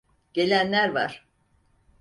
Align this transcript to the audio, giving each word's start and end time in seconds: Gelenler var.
Gelenler 0.33 0.89
var. 0.93 1.27